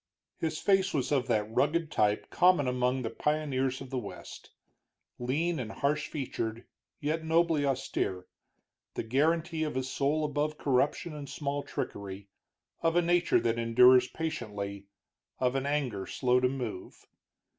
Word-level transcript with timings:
His 0.39 0.57
face 0.57 0.95
was 0.95 1.11
of 1.11 1.27
that 1.27 1.47
rugged 1.53 1.91
type 1.91 2.31
common 2.31 2.67
among 2.67 3.03
the 3.03 3.11
pioneers 3.11 3.81
of 3.81 3.91
the 3.91 3.99
West, 3.99 4.49
lean 5.19 5.59
and 5.59 5.71
harsh 5.71 6.07
featured, 6.07 6.65
yet 6.99 7.23
nobly 7.23 7.67
austere, 7.67 8.25
the 8.95 9.03
guarantee 9.03 9.63
of 9.63 9.77
a 9.77 9.83
soul 9.83 10.25
above 10.25 10.57
corruption 10.57 11.13
and 11.13 11.29
small 11.29 11.61
trickery, 11.61 12.29
of 12.81 12.95
a 12.95 13.03
nature 13.03 13.39
that 13.41 13.59
endures 13.59 14.07
patiently, 14.07 14.87
of 15.37 15.53
an 15.53 15.67
anger 15.67 16.07
slow 16.07 16.39
to 16.39 16.49
move. 16.49 17.05